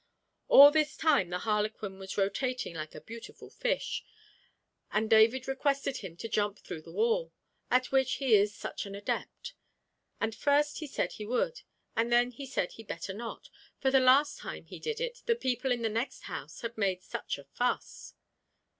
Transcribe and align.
All 0.47 0.71
this 0.71 0.97
time 0.97 1.29
the 1.29 1.37
harlequin 1.37 1.99
was 1.99 2.17
rotating 2.17 2.73
like 2.73 2.95
a 2.95 3.01
beautiful 3.01 3.51
fish, 3.51 4.03
and 4.91 5.07
David 5.07 5.47
requested 5.47 5.97
him 5.97 6.17
to 6.17 6.27
jump 6.27 6.57
through 6.57 6.81
the 6.81 6.91
wall, 6.91 7.31
at 7.69 7.91
which 7.91 8.13
he 8.13 8.33
is 8.33 8.51
such 8.55 8.87
an 8.87 8.95
adept, 8.95 9.53
and 10.19 10.33
first 10.33 10.79
he 10.79 10.87
said 10.87 11.11
he 11.11 11.25
would, 11.27 11.61
and 11.95 12.11
then 12.11 12.31
he 12.31 12.47
said 12.47 12.73
better 12.87 13.13
not, 13.13 13.51
for 13.79 13.91
the 13.91 13.99
last 13.99 14.39
time 14.39 14.65
he 14.65 14.79
did 14.79 14.99
it 14.99 15.21
the 15.27 15.35
people 15.35 15.71
in 15.71 15.83
the 15.83 15.87
next 15.87 16.21
house 16.21 16.61
had 16.61 16.79
made 16.79 17.03
such 17.03 17.37
a 17.37 17.43
fuss. 17.43 18.15